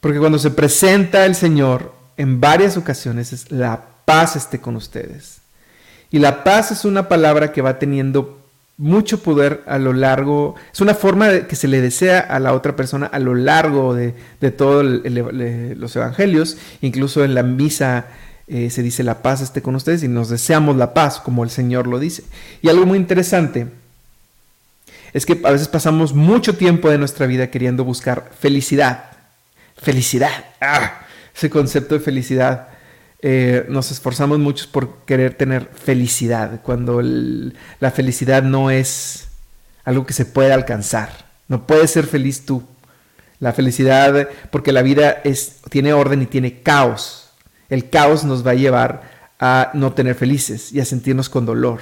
Porque 0.00 0.18
cuando 0.18 0.38
se 0.38 0.50
presenta 0.50 1.24
el 1.26 1.34
Señor 1.34 1.94
en 2.16 2.40
varias 2.40 2.76
ocasiones 2.76 3.32
es 3.32 3.50
la 3.50 3.86
paz 4.04 4.36
esté 4.36 4.60
con 4.60 4.76
ustedes. 4.76 5.40
Y 6.10 6.18
la 6.18 6.44
paz 6.44 6.70
es 6.70 6.84
una 6.84 7.08
palabra 7.08 7.52
que 7.52 7.62
va 7.62 7.78
teniendo 7.78 8.41
mucho 8.76 9.22
poder 9.22 9.62
a 9.66 9.78
lo 9.78 9.92
largo, 9.92 10.54
es 10.72 10.80
una 10.80 10.94
forma 10.94 11.28
de, 11.28 11.46
que 11.46 11.56
se 11.56 11.68
le 11.68 11.80
desea 11.80 12.20
a 12.20 12.40
la 12.40 12.52
otra 12.52 12.74
persona 12.74 13.06
a 13.06 13.18
lo 13.18 13.34
largo 13.34 13.94
de, 13.94 14.14
todos 14.50 14.84
los 14.84 15.96
evangelios, 15.96 16.56
incluso 16.80 17.24
en 17.24 17.34
la 17.34 17.42
misa 17.42 18.06
eh, 18.48 18.70
se 18.70 18.82
dice 18.82 19.04
la 19.04 19.22
paz 19.22 19.40
esté 19.40 19.62
con 19.62 19.76
ustedes 19.76 20.02
y 20.02 20.08
nos 20.08 20.28
deseamos 20.28 20.76
la 20.76 20.94
paz, 20.94 21.20
como 21.20 21.44
el 21.44 21.50
Señor 21.50 21.86
lo 21.86 21.98
dice. 21.98 22.24
Y 22.60 22.68
algo 22.68 22.86
muy 22.86 22.98
interesante 22.98 23.68
es 25.12 25.26
que 25.26 25.40
a 25.44 25.50
veces 25.50 25.68
pasamos 25.68 26.14
mucho 26.14 26.56
tiempo 26.56 26.90
de 26.90 26.98
nuestra 26.98 27.26
vida 27.26 27.50
queriendo 27.50 27.84
buscar 27.84 28.30
felicidad. 28.38 29.04
Felicidad. 29.76 30.46
¡Ah! 30.60 31.02
Ese 31.34 31.50
concepto 31.50 31.94
de 31.94 32.00
felicidad 32.00 32.68
eh, 33.22 33.66
nos 33.68 33.92
esforzamos 33.92 34.40
mucho 34.40 34.66
por 34.72 35.04
querer 35.04 35.34
tener 35.34 35.70
felicidad, 35.74 36.60
cuando 36.62 37.00
la 37.02 37.90
felicidad 37.92 38.42
no 38.42 38.70
es 38.70 39.28
algo 39.84 40.04
que 40.06 40.12
se 40.12 40.26
puede 40.26 40.52
alcanzar. 40.52 41.30
No 41.48 41.66
puedes 41.66 41.90
ser 41.90 42.06
feliz 42.06 42.44
tú. 42.44 42.64
La 43.38 43.52
felicidad, 43.52 44.28
porque 44.50 44.72
la 44.72 44.82
vida 44.82 45.20
es, 45.24 45.56
tiene 45.70 45.92
orden 45.92 46.22
y 46.22 46.26
tiene 46.26 46.62
caos. 46.62 47.30
El 47.68 47.90
caos 47.90 48.24
nos 48.24 48.46
va 48.46 48.52
a 48.52 48.54
llevar 48.54 49.02
a 49.38 49.70
no 49.74 49.92
tener 49.92 50.14
felices 50.14 50.72
y 50.72 50.80
a 50.80 50.84
sentirnos 50.84 51.28
con 51.28 51.46
dolor. 51.46 51.80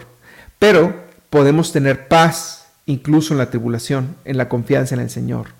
Pero 0.58 1.04
podemos 1.30 1.72
tener 1.72 2.08
paz 2.08 2.68
incluso 2.86 3.34
en 3.34 3.38
la 3.38 3.50
tribulación, 3.50 4.16
en 4.24 4.36
la 4.36 4.48
confianza 4.48 4.94
en 4.94 5.02
el 5.02 5.10
Señor. 5.10 5.59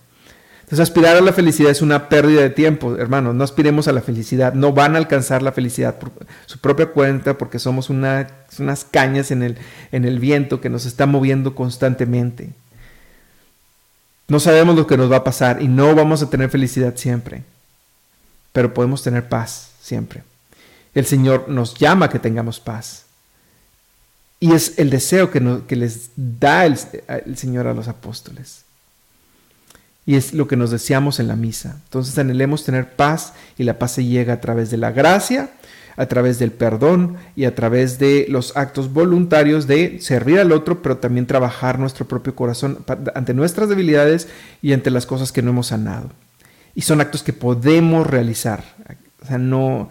Entonces, 0.70 0.88
aspirar 0.88 1.16
a 1.16 1.20
la 1.20 1.32
felicidad 1.32 1.72
es 1.72 1.82
una 1.82 2.08
pérdida 2.08 2.42
de 2.42 2.50
tiempo, 2.50 2.94
hermanos. 2.96 3.34
No 3.34 3.42
aspiremos 3.42 3.88
a 3.88 3.92
la 3.92 4.02
felicidad. 4.02 4.54
No 4.54 4.72
van 4.72 4.94
a 4.94 4.98
alcanzar 4.98 5.42
la 5.42 5.50
felicidad 5.50 5.98
por 5.98 6.12
su 6.46 6.60
propia 6.60 6.92
cuenta 6.92 7.36
porque 7.36 7.58
somos 7.58 7.90
unas 7.90 8.84
cañas 8.88 9.32
en 9.32 9.42
el, 9.42 9.58
en 9.90 10.04
el 10.04 10.20
viento 10.20 10.60
que 10.60 10.68
nos 10.68 10.86
está 10.86 11.06
moviendo 11.06 11.56
constantemente. 11.56 12.50
No 14.28 14.38
sabemos 14.38 14.76
lo 14.76 14.86
que 14.86 14.96
nos 14.96 15.10
va 15.10 15.16
a 15.16 15.24
pasar 15.24 15.60
y 15.60 15.66
no 15.66 15.92
vamos 15.96 16.22
a 16.22 16.30
tener 16.30 16.50
felicidad 16.50 16.94
siempre, 16.94 17.42
pero 18.52 18.72
podemos 18.72 19.02
tener 19.02 19.28
paz 19.28 19.72
siempre. 19.82 20.22
El 20.94 21.04
Señor 21.04 21.48
nos 21.48 21.74
llama 21.74 22.06
a 22.06 22.10
que 22.10 22.20
tengamos 22.20 22.60
paz. 22.60 23.06
Y 24.38 24.52
es 24.52 24.78
el 24.78 24.88
deseo 24.88 25.32
que, 25.32 25.62
que 25.66 25.74
les 25.74 26.10
da 26.14 26.64
el 26.64 26.78
Señor 27.36 27.66
a 27.66 27.74
los 27.74 27.88
apóstoles 27.88 28.69
y 30.10 30.16
es 30.16 30.34
lo 30.34 30.48
que 30.48 30.56
nos 30.56 30.72
deseamos 30.72 31.20
en 31.20 31.28
la 31.28 31.36
misa. 31.36 31.76
Entonces 31.84 32.18
anhelemos 32.18 32.64
tener 32.64 32.96
paz 32.96 33.32
y 33.56 33.62
la 33.62 33.78
paz 33.78 33.92
se 33.92 34.04
llega 34.04 34.32
a 34.32 34.40
través 34.40 34.68
de 34.68 34.76
la 34.76 34.90
gracia, 34.90 35.50
a 35.96 36.06
través 36.06 36.40
del 36.40 36.50
perdón 36.50 37.16
y 37.36 37.44
a 37.44 37.54
través 37.54 38.00
de 38.00 38.26
los 38.28 38.56
actos 38.56 38.92
voluntarios 38.92 39.68
de 39.68 40.00
servir 40.00 40.40
al 40.40 40.50
otro, 40.50 40.82
pero 40.82 40.96
también 40.96 41.26
trabajar 41.26 41.78
nuestro 41.78 42.08
propio 42.08 42.34
corazón 42.34 42.84
ante 43.14 43.34
nuestras 43.34 43.68
debilidades 43.68 44.26
y 44.60 44.72
ante 44.72 44.90
las 44.90 45.06
cosas 45.06 45.30
que 45.30 45.42
no 45.42 45.50
hemos 45.50 45.68
sanado. 45.68 46.10
Y 46.74 46.80
son 46.80 47.00
actos 47.00 47.22
que 47.22 47.32
podemos 47.32 48.04
realizar. 48.04 48.64
O 49.22 49.26
sea, 49.26 49.38
no, 49.38 49.90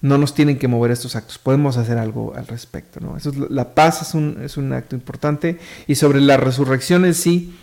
no 0.00 0.16
nos 0.16 0.32
tienen 0.32 0.58
que 0.58 0.66
mover 0.66 0.92
estos 0.92 1.14
actos, 1.14 1.36
podemos 1.36 1.76
hacer 1.76 1.98
algo 1.98 2.32
al 2.34 2.46
respecto. 2.46 3.00
¿no? 3.00 3.18
Eso 3.18 3.28
es, 3.28 3.36
la 3.36 3.74
paz 3.74 4.00
es 4.00 4.14
un, 4.14 4.38
es 4.42 4.56
un 4.56 4.72
acto 4.72 4.96
importante. 4.96 5.58
Y 5.86 5.96
sobre 5.96 6.22
la 6.22 6.38
resurrección 6.38 7.04
en 7.04 7.12
sí, 7.12 7.54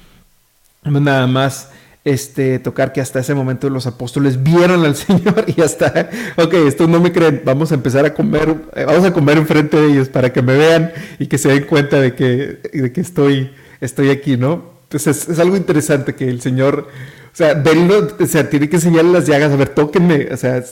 nada 0.84 1.26
más 1.26 1.70
este, 2.06 2.60
tocar 2.60 2.94
que 2.94 3.02
hasta 3.02 3.20
ese 3.20 3.34
momento 3.34 3.68
los 3.70 3.88
apóstoles 3.88 4.41
vieron 4.44 4.86
al 4.86 4.96
Señor 4.96 5.44
y 5.48 5.60
hasta, 5.62 6.10
ok, 6.38 6.54
estos 6.54 6.88
no 6.88 7.00
me 7.02 7.12
creen, 7.12 7.41
vamos 7.44 7.72
a 7.72 7.76
empezar 7.76 8.06
a 8.06 8.13
comer, 8.13 8.56
eh, 8.76 8.86
vamos 8.86 9.04
a 9.04 9.12
comer 9.12 9.38
enfrente 9.38 9.76
de 9.76 9.91
ellos 9.91 10.08
para 10.08 10.32
que 10.32 10.44
me 10.44 10.56
vean 10.56 10.94
y 11.18 11.26
que 11.26 11.39
se 11.39 11.50
den 11.50 11.65
cuenta 11.65 12.00
de 12.00 12.13
que, 12.13 12.60
de 12.72 12.94
que 12.94 13.02
estoy, 13.02 13.52
estoy 13.82 14.12
aquí, 14.12 14.38
¿no? 14.38 14.76
Entonces 14.84 15.28
es, 15.28 15.39
algo 15.39 15.58
interesante 15.58 16.13
que 16.13 16.30
el 16.30 16.41
Señor, 16.41 16.88
o 17.34 17.36
sea, 17.36 17.56
verlo, 17.56 18.15
o 18.20 18.26
sea, 18.28 18.50
tiene 18.50 18.70
que 18.70 18.76
enseñarle 18.76 19.12
las 19.12 19.26
llagas, 19.26 19.52
a 19.52 19.56
ver, 19.56 19.70
tóquenme, 19.70 20.28
o 20.32 20.38
sea, 20.38 20.63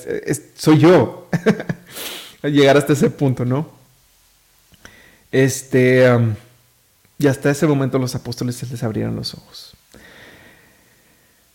soy 0.55 0.77
yo. 0.77 1.29
Llegar 2.43 2.77
hasta 2.77 2.93
ese 2.93 3.09
punto, 3.09 3.43
¿no? 3.43 3.69
Este, 5.31 6.07
y 7.17 7.25
hasta 7.25 7.49
ese 7.49 7.65
momento 7.65 7.97
los 7.97 8.13
apóstoles 8.13 8.55
se 8.55 8.67
les 8.67 8.83
abrieron 8.83 9.15
los 9.15 9.33
ojos. 9.33 9.75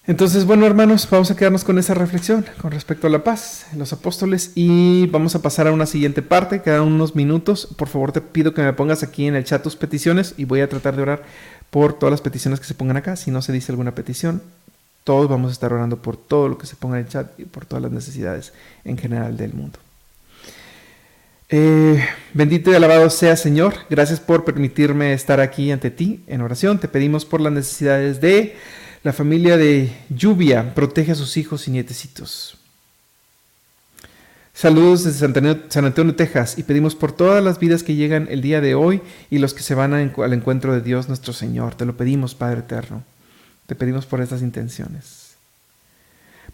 Entonces, 0.08 0.46
bueno, 0.46 0.64
hermanos, 0.64 1.06
vamos 1.10 1.30
a 1.30 1.36
quedarnos 1.36 1.64
con 1.64 1.78
esa 1.78 1.92
reflexión 1.92 2.46
con 2.62 2.70
respecto 2.70 3.06
a 3.06 3.10
la 3.10 3.22
paz, 3.22 3.66
los 3.76 3.92
apóstoles, 3.92 4.52
y 4.54 5.06
vamos 5.08 5.34
a 5.34 5.42
pasar 5.42 5.66
a 5.66 5.72
una 5.72 5.84
siguiente 5.84 6.22
parte, 6.22 6.62
quedan 6.62 6.80
unos 6.80 7.14
minutos. 7.14 7.68
Por 7.76 7.88
favor, 7.88 8.10
te 8.10 8.22
pido 8.22 8.54
que 8.54 8.62
me 8.62 8.72
pongas 8.72 9.02
aquí 9.02 9.26
en 9.26 9.36
el 9.36 9.44
chat 9.44 9.62
tus 9.62 9.76
peticiones 9.76 10.32
y 10.38 10.46
voy 10.46 10.62
a 10.62 10.68
tratar 10.70 10.96
de 10.96 11.02
orar 11.02 11.24
por 11.68 11.92
todas 11.92 12.10
las 12.10 12.22
peticiones 12.22 12.58
que 12.58 12.64
se 12.64 12.72
pongan 12.72 12.96
acá. 12.96 13.16
Si 13.16 13.30
no 13.30 13.42
se 13.42 13.52
dice 13.52 13.70
alguna 13.70 13.94
petición, 13.94 14.40
todos 15.04 15.28
vamos 15.28 15.50
a 15.50 15.52
estar 15.52 15.74
orando 15.74 15.98
por 15.98 16.16
todo 16.16 16.48
lo 16.48 16.56
que 16.56 16.66
se 16.66 16.76
ponga 16.76 16.98
en 16.98 17.04
el 17.04 17.10
chat 17.10 17.38
y 17.38 17.44
por 17.44 17.66
todas 17.66 17.82
las 17.82 17.92
necesidades 17.92 18.54
en 18.86 18.96
general 18.96 19.36
del 19.36 19.52
mundo. 19.52 19.78
Eh, 21.50 22.02
bendito 22.32 22.70
y 22.70 22.74
alabado 22.74 23.10
sea 23.10 23.36
Señor, 23.36 23.74
gracias 23.90 24.20
por 24.20 24.44
permitirme 24.46 25.12
estar 25.12 25.40
aquí 25.40 25.70
ante 25.70 25.90
ti 25.90 26.24
en 26.28 26.40
oración. 26.40 26.78
Te 26.78 26.88
pedimos 26.88 27.26
por 27.26 27.42
las 27.42 27.52
necesidades 27.52 28.22
de 28.22 28.56
la 29.02 29.12
familia 29.12 29.56
de 29.56 29.92
Lluvia 30.08 30.74
protege 30.74 31.12
a 31.12 31.14
sus 31.14 31.36
hijos 31.36 31.68
y 31.68 31.70
nietecitos. 31.70 32.58
Saludos 34.52 35.04
desde 35.04 35.20
San 35.68 35.84
Antonio, 35.84 36.16
Texas, 36.16 36.58
y 36.58 36.64
pedimos 36.64 36.96
por 36.96 37.12
todas 37.12 37.44
las 37.44 37.60
vidas 37.60 37.84
que 37.84 37.94
llegan 37.94 38.26
el 38.28 38.40
día 38.40 38.60
de 38.60 38.74
hoy 38.74 39.02
y 39.30 39.38
los 39.38 39.54
que 39.54 39.62
se 39.62 39.76
van 39.76 39.94
al 39.94 40.32
encuentro 40.32 40.72
de 40.72 40.80
Dios 40.80 41.06
nuestro 41.06 41.32
Señor. 41.32 41.76
Te 41.76 41.84
lo 41.84 41.96
pedimos, 41.96 42.34
Padre 42.34 42.60
Eterno. 42.60 43.04
Te 43.66 43.76
pedimos 43.76 44.04
por 44.04 44.20
estas 44.20 44.42
intenciones. 44.42 45.36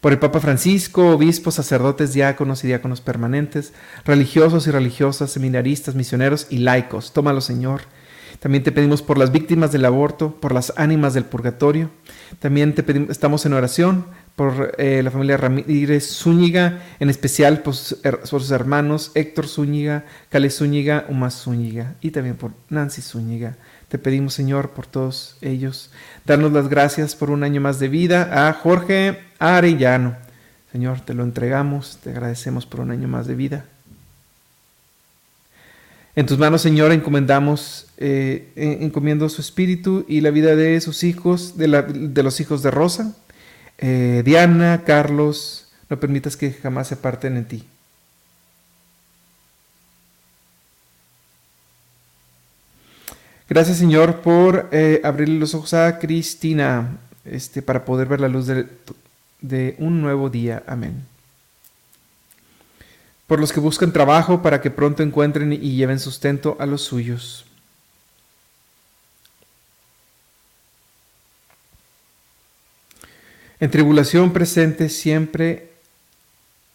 Por 0.01 0.11
el 0.11 0.19
Papa 0.19 0.39
Francisco, 0.39 1.09
obispos, 1.15 1.55
sacerdotes, 1.55 2.13
diáconos 2.13 2.63
y 2.63 2.67
diáconos 2.67 3.01
permanentes, 3.01 3.73
religiosos 4.05 4.67
y 4.67 4.71
religiosas, 4.71 5.31
seminaristas, 5.31 5.95
misioneros 5.95 6.45
y 6.51 6.59
laicos. 6.59 7.11
Tómalo, 7.11 7.41
Señor. 7.41 7.81
También 8.39 8.63
te 8.63 8.71
pedimos 8.71 9.01
por 9.01 9.17
las 9.17 9.31
víctimas 9.31 9.71
del 9.71 9.85
aborto, 9.85 10.35
por 10.39 10.53
las 10.53 10.73
ánimas 10.77 11.13
del 11.13 11.25
purgatorio. 11.25 11.89
También 12.39 12.75
te 12.75 12.83
pedimos, 12.83 13.09
estamos 13.09 13.45
en 13.45 13.53
oración 13.53 14.05
por 14.35 14.75
eh, 14.77 15.01
la 15.01 15.11
familia 15.11 15.37
Ramírez 15.37 16.07
Zúñiga, 16.07 16.81
en 16.99 17.09
especial 17.09 17.61
por, 17.61 17.75
sus 17.75 18.51
hermanos 18.51 19.11
Héctor 19.15 19.47
Zúñiga, 19.47 20.05
Cale 20.29 20.49
Zúñiga, 20.49 21.05
Uma 21.07 21.31
Zúñiga 21.31 21.95
y 22.01 22.11
también 22.11 22.35
por 22.35 22.51
Nancy 22.69 23.01
Zúñiga. 23.01 23.55
Te 23.87 23.97
pedimos, 23.97 24.33
Señor, 24.33 24.71
por 24.71 24.87
todos 24.87 25.37
ellos. 25.41 25.91
Darnos 26.25 26.51
las 26.51 26.67
gracias 26.67 27.15
por 27.15 27.29
un 27.29 27.43
año 27.43 27.61
más 27.61 27.79
de 27.79 27.87
vida 27.87 28.47
a 28.47 28.53
Jorge 28.53 29.19
Arellano. 29.39 30.17
Señor, 30.71 30.99
te 31.01 31.13
lo 31.13 31.23
entregamos, 31.23 31.99
te 32.03 32.09
agradecemos 32.09 32.65
por 32.65 32.81
un 32.81 32.91
año 32.91 33.07
más 33.07 33.27
de 33.27 33.35
vida. 33.35 33.65
En 36.15 36.25
tus 36.25 36.37
manos, 36.37 36.61
Señor, 36.61 36.93
encomendamos, 36.93 37.87
eh, 37.97 38.47
encomiendo 38.55 39.27
su 39.27 39.41
espíritu 39.41 40.05
y 40.07 40.21
la 40.21 40.31
vida 40.31 40.55
de 40.55 40.79
sus 40.79 41.03
hijos, 41.03 41.57
de, 41.57 41.67
los 41.67 42.39
hijos 42.39 42.63
de 42.63 42.71
Rosa, 42.71 43.13
eh, 43.79 44.21
Diana, 44.23 44.83
Carlos, 44.85 45.67
no 45.89 45.99
permitas 45.99 46.37
que 46.37 46.53
jamás 46.53 46.87
se 46.87 46.95
parten 46.95 47.35
en 47.35 47.45
ti. 47.45 47.63
Gracias, 53.49 53.77
Señor, 53.77 54.21
por 54.21 54.69
eh, 54.71 55.01
abrirle 55.03 55.37
los 55.37 55.53
ojos 55.53 55.73
a 55.73 55.99
Cristina 55.99 56.97
este, 57.25 57.61
para 57.61 57.83
poder 57.83 58.07
ver 58.07 58.21
la 58.21 58.29
luz 58.29 58.47
de 59.41 59.75
un 59.79 60.01
nuevo 60.01 60.29
día. 60.29 60.63
Amén. 60.65 61.14
Por 63.27 63.39
los 63.39 63.51
que 63.51 63.59
buscan 63.59 63.91
trabajo 63.91 64.41
para 64.41 64.61
que 64.61 64.71
pronto 64.71 65.03
encuentren 65.03 65.53
y 65.53 65.75
lleven 65.75 65.99
sustento 65.99 66.57
a 66.59 66.65
los 66.65 66.81
suyos. 66.81 67.45
En 73.59 73.71
tribulación 73.71 74.33
presente 74.33 74.89
siempre 74.89 75.71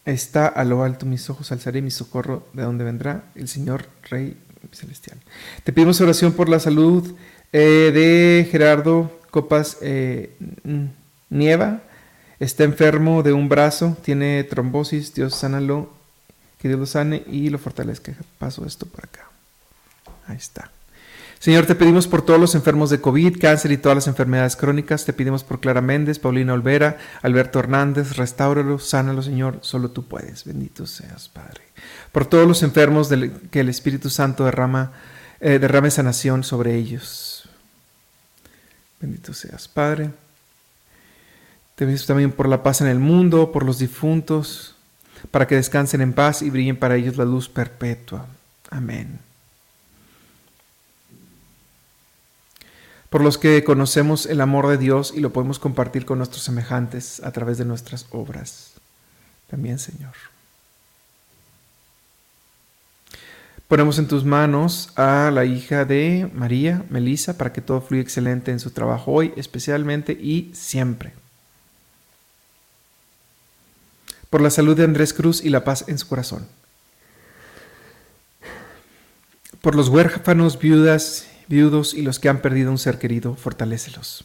está 0.06 0.46
a 0.46 0.64
lo 0.64 0.82
alto 0.82 1.06
mis 1.06 1.28
ojos, 1.30 1.52
alzaré 1.52 1.82
mi 1.82 1.90
socorro 1.90 2.48
de 2.52 2.62
donde 2.62 2.84
vendrá 2.84 3.24
el 3.34 3.48
Señor 3.48 3.86
Rey 4.08 4.36
Celestial. 4.72 5.18
Te 5.62 5.72
pedimos 5.72 6.00
oración 6.00 6.32
por 6.32 6.48
la 6.48 6.58
salud 6.58 7.14
eh, 7.52 7.90
de 7.92 8.48
Gerardo 8.50 9.20
Copas 9.30 9.78
eh, 9.82 10.34
Nieva. 11.28 11.82
Está 12.40 12.64
enfermo 12.64 13.22
de 13.22 13.34
un 13.34 13.50
brazo, 13.50 13.96
tiene 14.02 14.42
trombosis, 14.44 15.12
Dios 15.14 15.34
sánalo, 15.34 15.92
que 16.60 16.68
Dios 16.68 16.78
lo 16.78 16.86
sane 16.86 17.24
y 17.26 17.48
lo 17.48 17.58
fortalezca. 17.58 18.14
Paso 18.38 18.66
esto 18.66 18.86
por 18.86 19.04
acá. 19.04 19.28
Ahí 20.26 20.36
está. 20.36 20.70
Señor, 21.38 21.64
te 21.64 21.74
pedimos 21.74 22.06
por 22.06 22.20
todos 22.20 22.38
los 22.38 22.54
enfermos 22.54 22.90
de 22.90 23.00
COVID, 23.00 23.40
cáncer 23.40 23.72
y 23.72 23.78
todas 23.78 23.96
las 23.96 24.06
enfermedades 24.08 24.56
crónicas. 24.56 25.06
Te 25.06 25.14
pedimos 25.14 25.42
por 25.42 25.58
Clara 25.58 25.80
Méndez, 25.80 26.18
Paulina 26.18 26.52
Olvera, 26.52 26.98
Alberto 27.22 27.58
Hernández. 27.58 28.18
Restáuralo, 28.18 28.78
sánalo, 28.78 29.22
Señor. 29.22 29.58
Solo 29.62 29.90
tú 29.90 30.04
puedes. 30.04 30.44
Bendito 30.44 30.86
seas, 30.86 31.30
Padre. 31.30 31.62
Por 32.12 32.26
todos 32.26 32.46
los 32.46 32.62
enfermos 32.62 33.08
que 33.50 33.60
el 33.60 33.70
Espíritu 33.70 34.10
Santo 34.10 34.44
derrama, 34.44 34.92
eh, 35.40 35.58
derrame 35.58 35.90
sanación 35.90 36.44
sobre 36.44 36.74
ellos. 36.74 37.48
Bendito 39.00 39.32
seas, 39.32 39.66
Padre. 39.66 40.10
Te 41.74 41.86
pedimos 41.86 42.04
también 42.04 42.32
por 42.32 42.50
la 42.50 42.62
paz 42.62 42.82
en 42.82 42.86
el 42.86 42.98
mundo, 42.98 43.50
por 43.50 43.64
los 43.64 43.78
difuntos, 43.78 44.76
para 45.30 45.46
que 45.46 45.56
descansen 45.56 46.00
en 46.00 46.12
paz 46.12 46.42
y 46.42 46.50
brillen 46.50 46.76
para 46.76 46.96
ellos 46.96 47.16
la 47.16 47.24
luz 47.24 47.48
perpetua. 47.48 48.26
Amén. 48.70 49.20
por 53.10 53.22
los 53.22 53.38
que 53.38 53.62
conocemos 53.64 54.24
el 54.24 54.40
amor 54.40 54.68
de 54.68 54.78
Dios 54.78 55.12
y 55.14 55.20
lo 55.20 55.32
podemos 55.32 55.58
compartir 55.58 56.06
con 56.06 56.18
nuestros 56.18 56.44
semejantes 56.44 57.20
a 57.22 57.32
través 57.32 57.58
de 57.58 57.64
nuestras 57.64 58.06
obras. 58.12 58.74
También, 59.48 59.80
Señor. 59.80 60.14
Ponemos 63.66 63.98
en 63.98 64.06
tus 64.06 64.24
manos 64.24 64.92
a 64.96 65.30
la 65.32 65.44
hija 65.44 65.84
de 65.84 66.30
María, 66.32 66.84
Melisa, 66.88 67.36
para 67.36 67.52
que 67.52 67.60
todo 67.60 67.80
fluya 67.80 68.02
excelente 68.02 68.52
en 68.52 68.60
su 68.60 68.70
trabajo 68.70 69.12
hoy, 69.12 69.32
especialmente 69.36 70.12
y 70.12 70.50
siempre. 70.54 71.12
Por 74.30 74.40
la 74.40 74.50
salud 74.50 74.76
de 74.76 74.84
Andrés 74.84 75.12
Cruz 75.12 75.44
y 75.44 75.50
la 75.50 75.64
paz 75.64 75.84
en 75.88 75.98
su 75.98 76.08
corazón. 76.08 76.46
Por 79.60 79.74
los 79.74 79.88
huérfanos, 79.88 80.58
viudas 80.58 81.26
viudos 81.50 81.94
y 81.94 82.02
los 82.02 82.20
que 82.20 82.28
han 82.28 82.40
perdido 82.40 82.70
un 82.70 82.78
ser 82.78 82.98
querido, 83.00 83.34
fortalécelos. 83.34 84.24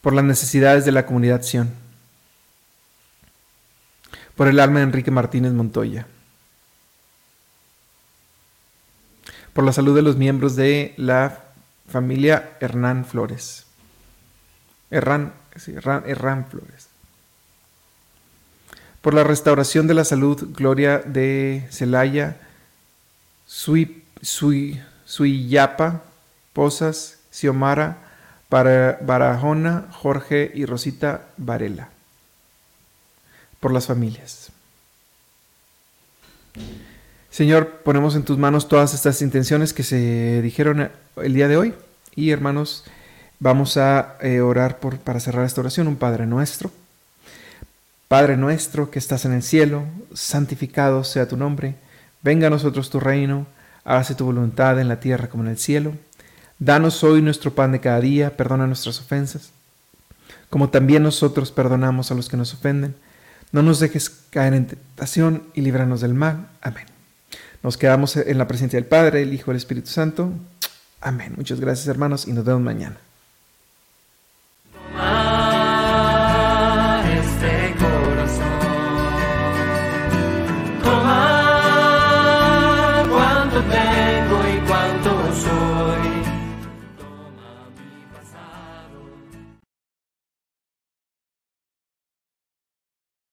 Por 0.00 0.12
las 0.12 0.24
necesidades 0.24 0.84
de 0.84 0.90
la 0.90 1.06
comunidad 1.06 1.42
Sion. 1.42 1.70
Por 4.34 4.48
el 4.48 4.58
alma 4.58 4.80
de 4.80 4.86
Enrique 4.86 5.12
Martínez 5.12 5.52
Montoya. 5.52 6.08
Por 9.52 9.64
la 9.64 9.72
salud 9.72 9.94
de 9.94 10.02
los 10.02 10.16
miembros 10.16 10.56
de 10.56 10.92
la 10.96 11.44
familia 11.88 12.56
Hernán 12.60 13.04
Flores. 13.04 13.66
Hernán, 14.90 15.32
Hernán, 16.04 16.46
Flores. 16.46 16.88
Por 19.04 19.12
la 19.12 19.22
restauración 19.22 19.86
de 19.86 19.92
la 19.92 20.06
salud, 20.06 20.48
Gloria 20.56 20.98
de 20.98 21.68
Celaya, 21.70 22.38
Sweep 23.46 24.02
Suiyapa, 25.04 26.02
Posas, 26.54 27.18
Xiomara, 27.30 27.98
Barajona, 28.48 29.88
Jorge 29.92 30.50
y 30.54 30.64
Rosita 30.64 31.26
Varela. 31.36 31.90
Por 33.60 33.74
las 33.74 33.88
familias. 33.88 34.50
Señor, 37.28 37.82
ponemos 37.84 38.16
en 38.16 38.22
tus 38.22 38.38
manos 38.38 38.68
todas 38.68 38.94
estas 38.94 39.20
intenciones 39.20 39.74
que 39.74 39.82
se 39.82 40.40
dijeron 40.40 40.90
el 41.16 41.34
día 41.34 41.48
de 41.48 41.58
hoy. 41.58 41.74
Y 42.16 42.30
hermanos, 42.30 42.84
vamos 43.38 43.76
a 43.76 44.16
eh, 44.22 44.40
orar 44.40 44.78
por, 44.78 44.96
para 44.96 45.20
cerrar 45.20 45.44
esta 45.44 45.60
oración, 45.60 45.88
un 45.88 45.96
Padre 45.96 46.24
nuestro. 46.24 46.70
Padre 48.14 48.36
nuestro 48.36 48.92
que 48.92 49.00
estás 49.00 49.24
en 49.24 49.32
el 49.32 49.42
cielo, 49.42 49.82
santificado 50.14 51.02
sea 51.02 51.26
tu 51.26 51.36
nombre. 51.36 51.74
Venga 52.22 52.46
a 52.46 52.50
nosotros 52.50 52.88
tu 52.88 53.00
reino 53.00 53.48
hágase 53.82 54.14
tu 54.14 54.24
voluntad 54.24 54.78
en 54.78 54.86
la 54.86 55.00
tierra 55.00 55.28
como 55.28 55.42
en 55.42 55.50
el 55.50 55.58
cielo. 55.58 55.94
Danos 56.60 57.02
hoy 57.02 57.22
nuestro 57.22 57.56
pan 57.56 57.72
de 57.72 57.80
cada 57.80 58.00
día, 58.00 58.36
perdona 58.36 58.68
nuestras 58.68 59.00
ofensas, 59.00 59.50
como 60.48 60.70
también 60.70 61.02
nosotros 61.02 61.50
perdonamos 61.50 62.12
a 62.12 62.14
los 62.14 62.28
que 62.28 62.36
nos 62.36 62.54
ofenden. 62.54 62.94
No 63.50 63.64
nos 63.64 63.80
dejes 63.80 64.08
caer 64.30 64.54
en 64.54 64.68
tentación 64.68 65.42
y 65.52 65.62
líbranos 65.62 66.00
del 66.00 66.14
mal. 66.14 66.50
Amén. 66.60 66.86
Nos 67.64 67.76
quedamos 67.76 68.16
en 68.16 68.38
la 68.38 68.46
presencia 68.46 68.76
del 68.76 68.86
Padre, 68.88 69.22
el 69.22 69.34
Hijo 69.34 69.50
y 69.50 69.54
el 69.54 69.56
Espíritu 69.56 69.88
Santo. 69.88 70.30
Amén. 71.00 71.32
Muchas 71.36 71.58
gracias 71.58 71.88
hermanos 71.88 72.28
y 72.28 72.32
nos 72.32 72.44
vemos 72.44 72.62
mañana. 72.62 72.96